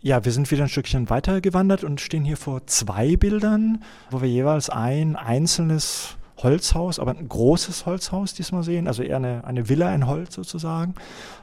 [0.00, 4.20] Ja, wir sind wieder ein Stückchen weiter gewandert und stehen hier vor zwei Bildern, wo
[4.20, 9.68] wir jeweils ein einzelnes Holzhaus, aber ein großes Holzhaus diesmal sehen, also eher eine, eine
[9.68, 10.94] Villa in Holz sozusagen,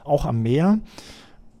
[0.04, 0.78] auch am Meer.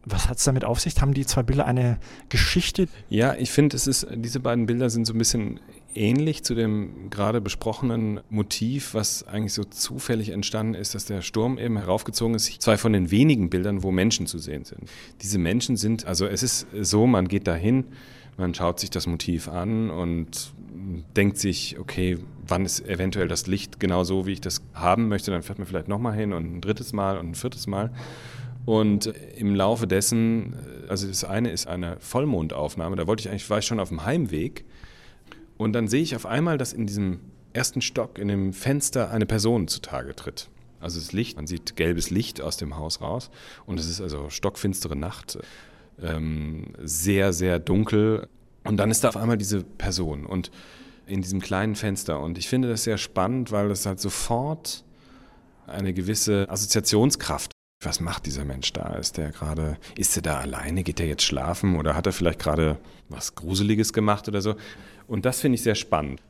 [0.06, 1.00] Was hat es damit auf sich?
[1.00, 1.98] Haben die zwei Bilder eine
[2.28, 2.88] Geschichte?
[3.08, 5.60] Ja, ich finde, diese beiden Bilder sind so ein bisschen
[5.94, 11.58] ähnlich zu dem gerade besprochenen Motiv, was eigentlich so zufällig entstanden ist, dass der Sturm
[11.58, 12.60] eben heraufgezogen ist.
[12.60, 14.90] Zwei von den wenigen Bildern, wo Menschen zu sehen sind.
[15.22, 17.84] Diese Menschen sind, also es ist so, man geht dahin,
[18.36, 20.52] man schaut sich das Motiv an und
[21.16, 25.30] denkt sich, okay, wann ist eventuell das Licht genau so, wie ich das haben möchte,
[25.30, 27.90] dann fährt man vielleicht nochmal hin und ein drittes Mal und ein viertes Mal.
[28.66, 30.56] Und im Laufe dessen,
[30.88, 34.04] also das eine ist eine Vollmondaufnahme, da wollte ich eigentlich, war ich schon auf dem
[34.04, 34.64] Heimweg
[35.58, 37.20] und dann sehe ich auf einmal, dass in diesem
[37.52, 40.48] ersten Stock, in dem Fenster, eine Person zutage tritt.
[40.80, 43.30] Also das Licht, man sieht gelbes Licht aus dem Haus raus
[43.66, 45.38] und es ist also stockfinstere Nacht,
[46.02, 48.28] ähm, sehr, sehr dunkel.
[48.64, 50.50] Und dann ist da auf einmal diese Person und
[51.06, 52.20] in diesem kleinen Fenster.
[52.20, 54.84] Und ich finde das sehr spannend, weil es halt sofort
[55.66, 57.53] eine gewisse Assoziationskraft
[57.84, 58.94] was macht dieser Mensch da?
[58.94, 60.82] Ist der gerade, ist er da alleine?
[60.82, 64.54] Geht er jetzt schlafen oder hat er vielleicht gerade was Gruseliges gemacht oder so?
[65.06, 66.20] Und das finde ich sehr spannend.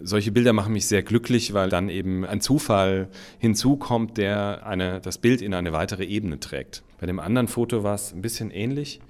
[0.00, 5.18] Solche Bilder machen mich sehr glücklich, weil dann eben ein Zufall hinzukommt, der eine, das
[5.18, 6.82] Bild in eine weitere Ebene trägt.
[6.98, 9.00] Bei dem anderen Foto war es ein bisschen ähnlich.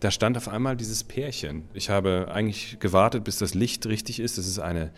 [0.00, 1.64] Da stand auf einmal dieses Pärchen.
[1.74, 4.38] Ich habe eigentlich gewartet, bis das Licht richtig ist.
[4.38, 4.92] Das ist eine,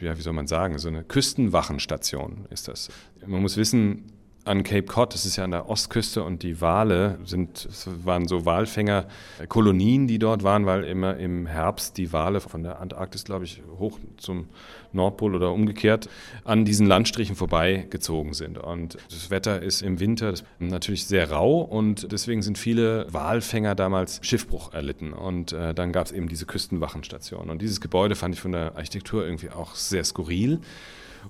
[0.00, 2.90] ja, wie soll man sagen, so eine Küstenwachenstation ist das.
[3.26, 4.04] Man muss wissen,
[4.44, 7.68] an Cape Cod, das ist ja an der Ostküste und die Wale sind,
[8.04, 13.24] waren so Walfängerkolonien, die dort waren, weil immer im Herbst die Wale von der Antarktis,
[13.24, 14.46] glaube ich, hoch zum
[14.92, 16.08] Nordpol oder umgekehrt
[16.44, 18.58] an diesen Landstrichen vorbeigezogen sind.
[18.58, 24.20] Und das Wetter ist im Winter natürlich sehr rau und deswegen sind viele Walfänger damals
[24.22, 25.12] Schiffbruch erlitten.
[25.12, 27.50] Und äh, dann gab es eben diese Küstenwachenstation.
[27.50, 30.60] Und dieses Gebäude fand ich von der Architektur irgendwie auch sehr skurril.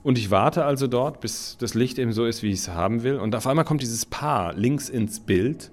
[0.02, 3.02] Und ich warte also dort, bis das Licht eben so ist, wie ich es haben
[3.02, 3.16] will.
[3.18, 5.70] Und auf einmal kommt dieses Paar links ins Bild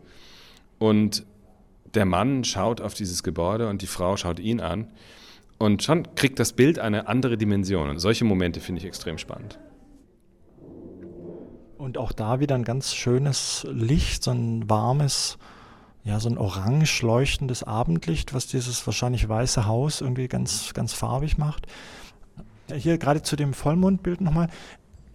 [0.79, 1.25] und
[1.93, 4.91] der Mann schaut auf dieses Gebäude und die Frau schaut ihn an.
[5.57, 7.89] Und schon kriegt das Bild eine andere Dimension.
[7.89, 9.59] Und solche Momente finde ich extrem spannend.
[11.77, 15.37] Und auch da wieder ein ganz schönes Licht, so ein warmes,
[16.03, 21.37] ja, so ein orange leuchtendes Abendlicht, was dieses wahrscheinlich weiße Haus irgendwie ganz, ganz farbig
[21.37, 21.67] macht
[22.75, 24.47] hier gerade zu dem Vollmondbild nochmal.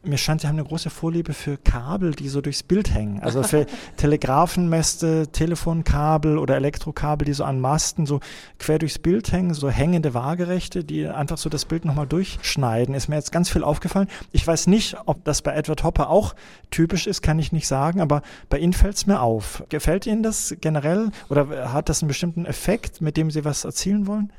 [0.07, 3.21] Mir scheint, Sie haben eine große Vorliebe für Kabel, die so durchs Bild hängen.
[3.23, 8.21] Also für Telegrafenmäste, Telefonkabel oder Elektrokabel, die so an Masten so
[8.61, 12.95] quer durchs Bild hängen, so hängende Waagerechte, die einfach so das Bild nochmal durchschneiden.
[12.95, 14.07] Ist mir jetzt ganz viel aufgefallen.
[14.31, 16.37] Ich weiß nicht, ob das bei Edward Hopper auch
[16.71, 19.65] typisch ist, kann ich nicht sagen, aber bei Ihnen fällt es mir auf.
[19.71, 24.07] Gefällt Ihnen das generell oder hat das einen bestimmten Effekt, mit dem Sie was erzielen
[24.07, 24.33] wollen?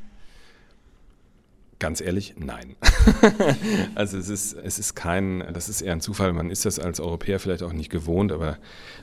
[1.80, 2.76] Ganz ehrlich, nein.
[3.96, 6.34] also es ist, es ist kein, das ist eher ein Zufall.
[6.34, 8.58] Man ist das als Europäer vielleicht auch nicht gewohnt, aber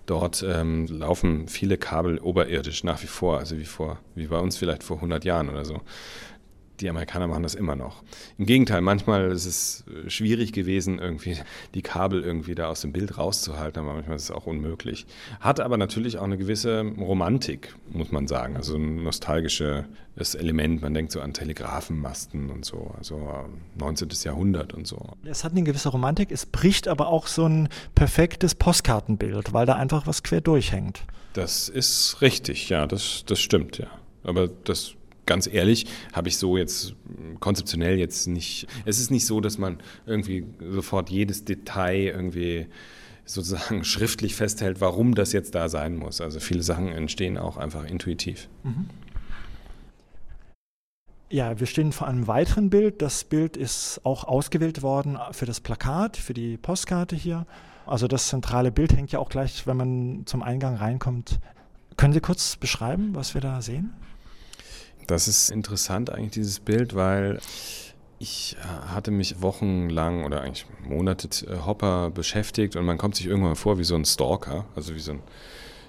[0.06, 4.56] dort ähm, laufen viele Kabel oberirdisch nach wie vor, also wie vor, wie bei uns
[4.56, 5.82] vielleicht vor 100 Jahren oder so
[6.80, 8.02] die Amerikaner machen das immer noch.
[8.38, 11.36] Im Gegenteil, manchmal ist es äh, schwierig gewesen, irgendwie
[11.74, 15.06] die Kabel irgendwie da aus dem Bild rauszuhalten, aber manchmal ist es auch unmöglich.
[15.40, 20.82] Hat aber natürlich auch eine gewisse Romantik, muss man sagen, also ein nostalgisches Element.
[20.82, 23.46] Man denkt so an Telegrafenmasten und so, also
[23.76, 24.08] 19.
[24.08, 24.98] Ähm, Jahrhundert und so.
[25.24, 29.74] Es hat eine gewisse Romantik, es bricht aber auch so ein perfektes Postkartenbild, weil da
[29.74, 31.02] einfach was quer durchhängt.
[31.34, 33.88] Das ist richtig, ja, das, das stimmt, ja.
[34.22, 34.94] Aber das
[35.26, 36.94] ganz ehrlich, habe ich so jetzt
[37.40, 38.66] konzeptionell jetzt nicht.
[38.84, 42.66] Es ist nicht so, dass man irgendwie sofort jedes Detail irgendwie
[43.24, 46.20] sozusagen schriftlich festhält, warum das jetzt da sein muss.
[46.20, 48.48] Also viele Sachen entstehen auch einfach intuitiv.
[48.62, 48.88] Mhm.
[51.30, 53.02] Ja, wir stehen vor einem weiteren Bild.
[53.02, 57.46] Das Bild ist auch ausgewählt worden für das Plakat, für die Postkarte hier.
[57.86, 61.40] Also das zentrale Bild hängt ja auch gleich, wenn man zum Eingang reinkommt.
[61.96, 63.94] Können Sie kurz beschreiben, was wir da sehen?
[65.06, 67.40] Das ist interessant eigentlich, dieses Bild, weil
[68.18, 73.26] ich äh, hatte mich wochenlang oder eigentlich Monate äh, Hopper beschäftigt und man kommt sich
[73.26, 75.22] irgendwann vor wie so ein Stalker, also wie so ein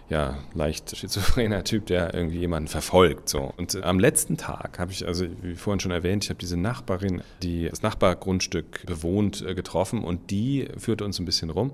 [0.10, 3.30] ja, leicht schizophrener Typ, der irgendwie jemanden verfolgt.
[3.30, 3.54] So.
[3.58, 7.24] Und am letzten Tag habe ich, also wie vorhin schon erwähnt, ich habe diese Nachbarin,
[7.42, 11.72] die das Nachbargrundstück bewohnt, äh, getroffen und die führte uns ein bisschen rum.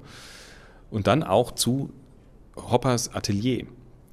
[0.90, 1.92] Und dann auch zu
[2.56, 3.66] Hoppers Atelier.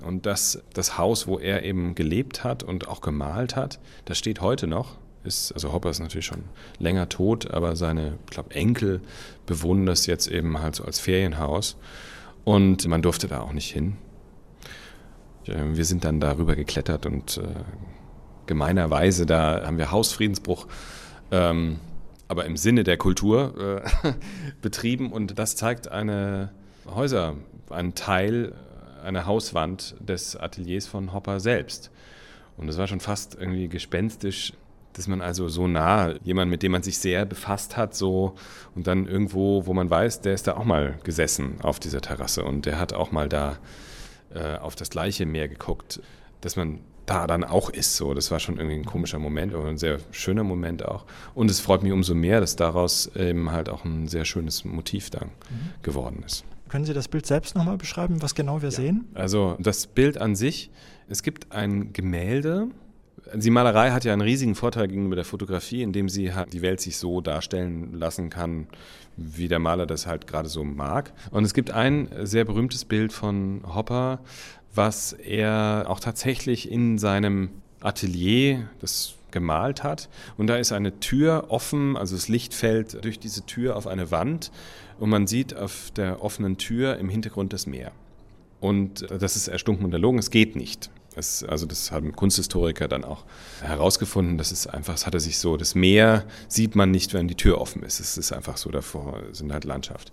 [0.04, 4.40] Und das, das Haus, wo er eben gelebt hat und auch gemalt hat, das steht
[4.40, 4.96] heute noch.
[5.24, 6.44] Ist, also Hopper ist natürlich schon
[6.78, 9.00] länger tot, aber seine, ich glaube, Enkel
[9.46, 11.76] bewohnen das jetzt eben halt so als Ferienhaus.
[12.44, 13.96] Und man durfte da auch nicht hin.
[15.46, 17.42] Äh, wir sind dann darüber geklettert und äh,
[18.46, 20.66] gemeinerweise, da haben wir Hausfriedensbruch,
[21.30, 21.78] ähm,
[22.28, 24.12] aber im Sinne der Kultur äh,
[24.62, 26.52] betrieben und das zeigt eine
[26.86, 27.34] Häuser,
[27.70, 28.54] einen Teil
[29.02, 31.90] einer Hauswand des Ateliers von Hopper selbst.
[32.56, 34.52] Und es war schon fast irgendwie gespenstisch,
[34.94, 38.34] dass man also so nah, jemand, mit dem man sich sehr befasst hat, so
[38.74, 42.44] und dann irgendwo, wo man weiß, der ist da auch mal gesessen auf dieser Terrasse
[42.44, 43.58] und der hat auch mal da
[44.34, 46.00] äh, auf das gleiche Meer geguckt,
[46.40, 47.96] dass man da dann auch ist.
[47.96, 51.06] So, das war schon irgendwie ein komischer Moment, aber ein sehr schöner Moment auch.
[51.34, 55.10] Und es freut mich umso mehr, dass daraus eben halt auch ein sehr schönes Motiv
[55.10, 55.82] dann mhm.
[55.82, 56.44] geworden ist.
[56.68, 58.76] Können Sie das Bild selbst nochmal beschreiben, was genau wir ja.
[58.76, 59.08] sehen?
[59.14, 60.70] Also das Bild an sich,
[61.08, 62.68] es gibt ein Gemälde.
[63.34, 66.96] Die Malerei hat ja einen riesigen Vorteil gegenüber der Fotografie, indem sie die Welt sich
[66.96, 68.68] so darstellen lassen kann,
[69.16, 71.12] wie der Maler das halt gerade so mag.
[71.30, 74.20] Und es gibt ein sehr berühmtes Bild von Hopper,
[74.74, 77.50] was er auch tatsächlich in seinem
[77.80, 80.08] Atelier, das gemalt hat.
[80.36, 84.10] Und da ist eine Tür offen, also das Licht fällt durch diese Tür auf eine
[84.10, 84.50] Wand
[84.98, 87.92] und man sieht auf der offenen Tür im Hintergrund das Meer.
[88.60, 90.90] Und das ist erstunken und erlogen, es geht nicht.
[91.14, 93.24] Es, also das haben Kunsthistoriker dann auch
[93.62, 97.34] herausgefunden, das ist einfach, es hatte sich so, das Meer sieht man nicht, wenn die
[97.34, 98.00] Tür offen ist.
[98.00, 100.12] Es ist einfach so davor, sind halt Landschaft.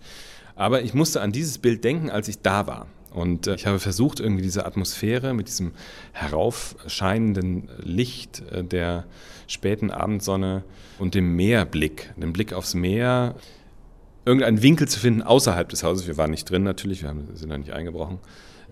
[0.56, 2.88] Aber ich musste an dieses Bild denken, als ich da war.
[3.15, 5.71] Und äh, ich habe versucht, irgendwie diese Atmosphäre mit diesem
[6.12, 9.06] heraufscheinenden Licht äh, der
[9.47, 10.63] späten Abendsonne
[11.00, 13.35] und dem Meerblick, dem Blick aufs Meer,
[14.25, 16.07] irgendeinen Winkel zu finden außerhalb des Hauses.
[16.07, 18.19] Wir waren nicht drin natürlich, wir sind da nicht eingebrochen,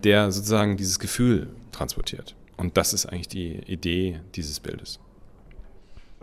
[0.02, 2.34] der sozusagen dieses Gefühl transportiert.
[2.58, 5.00] Und das ist eigentlich die Idee dieses Bildes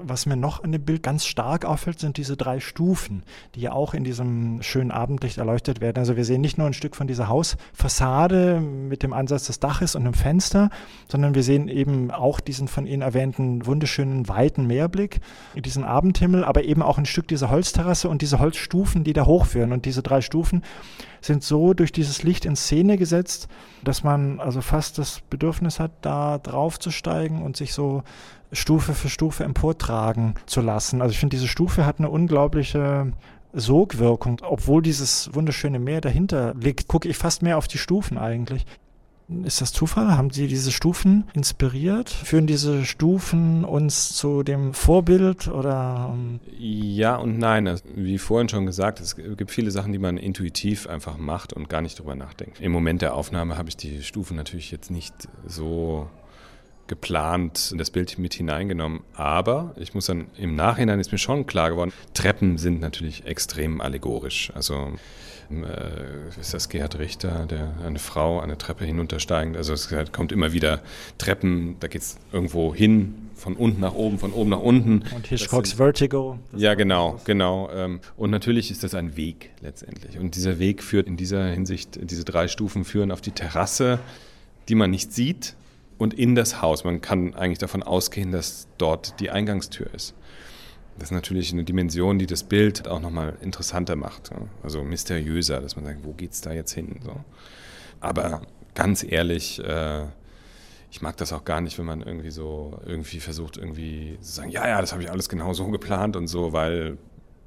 [0.03, 3.23] was mir noch an dem Bild ganz stark auffällt, sind diese drei Stufen,
[3.55, 5.97] die ja auch in diesem schönen Abendlicht erleuchtet werden.
[5.99, 9.95] Also wir sehen nicht nur ein Stück von dieser Hausfassade mit dem Ansatz des Daches
[9.95, 10.69] und dem Fenster,
[11.07, 15.19] sondern wir sehen eben auch diesen von Ihnen erwähnten wunderschönen weiten Meerblick,
[15.55, 19.71] diesen Abendhimmel, aber eben auch ein Stück dieser Holzterrasse und diese Holzstufen, die da hochführen.
[19.71, 20.63] Und diese drei Stufen
[21.21, 23.47] sind so durch dieses Licht in Szene gesetzt,
[23.83, 28.03] dass man also fast das Bedürfnis hat, da drauf zu steigen und sich so
[28.51, 31.01] Stufe für Stufe emportragen zu lassen.
[31.01, 33.13] Also ich finde, diese Stufe hat eine unglaubliche
[33.53, 34.41] Sogwirkung.
[34.41, 38.65] Obwohl dieses wunderschöne Meer dahinter liegt, gucke ich fast mehr auf die Stufen eigentlich.
[39.43, 40.17] Ist das Zufall?
[40.17, 42.09] Haben Sie diese Stufen inspiriert?
[42.09, 46.13] Führen diese Stufen uns zu dem Vorbild oder?
[46.13, 46.39] Ähm?
[46.57, 47.79] Ja und nein.
[47.95, 51.81] Wie vorhin schon gesagt, es gibt viele Sachen, die man intuitiv einfach macht und gar
[51.81, 52.59] nicht drüber nachdenkt.
[52.59, 55.13] Im Moment der Aufnahme habe ich die Stufen natürlich jetzt nicht
[55.45, 56.09] so
[56.91, 58.99] geplant in das Bild mit hineingenommen.
[59.13, 63.79] Aber ich muss dann im Nachhinein ist mir schon klar geworden, Treppen sind natürlich extrem
[63.79, 64.51] allegorisch.
[64.55, 64.91] Also
[66.39, 69.57] ist das Gerhard Richter, der eine Frau eine Treppe hinuntersteigend.
[69.57, 70.81] Also es kommt immer wieder
[71.17, 75.03] Treppen, da geht es irgendwo hin, von unten nach oben, von oben nach unten.
[75.15, 76.39] Und Hitchcocks Vertigo.
[76.55, 77.69] Ja, genau, genau.
[77.73, 80.17] Ähm, und natürlich ist das ein Weg letztendlich.
[80.19, 83.99] Und dieser Weg führt in dieser Hinsicht, diese drei Stufen führen auf die Terrasse,
[84.69, 85.55] die man nicht sieht,
[85.97, 86.83] und in das Haus.
[86.83, 90.15] Man kann eigentlich davon ausgehen, dass dort die Eingangstür ist.
[90.97, 94.31] Das ist natürlich eine Dimension, die das Bild auch nochmal interessanter macht.
[94.61, 96.99] Also mysteriöser, dass man sagt, wo geht es da jetzt hin?
[97.03, 97.15] So.
[97.99, 98.41] Aber
[98.75, 100.05] ganz ehrlich, äh,
[100.91, 104.51] ich mag das auch gar nicht, wenn man irgendwie so irgendwie versucht, irgendwie zu sagen,
[104.51, 106.97] ja, ja, das habe ich alles genau so geplant und so, weil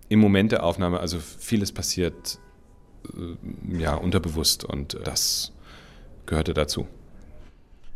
[0.08, 2.38] im Moment der Aufnahme, also vieles passiert
[3.14, 5.52] äh, ja unterbewusst und das
[6.26, 6.86] gehörte dazu.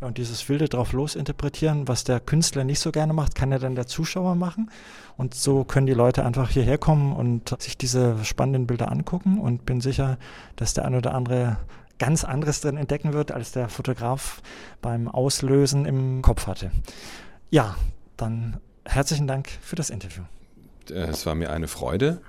[0.00, 3.75] Und dieses wilde drauf losinterpretieren, was der Künstler nicht so gerne macht, kann ja dann
[3.75, 4.71] der Zuschauer machen.
[5.17, 9.67] Und so können die Leute einfach hierher kommen und sich diese spannenden Bilder angucken und
[9.67, 10.19] bin sicher,
[10.55, 11.57] dass der ein oder andere
[11.99, 14.40] ganz anderes drin entdecken wird, als der Fotograf
[14.81, 16.71] beim Auslösen im Kopf hatte.
[17.50, 17.75] Ja,
[18.17, 20.23] dann herzlichen Dank für das Interview.
[20.90, 22.21] Es war mir eine Freude.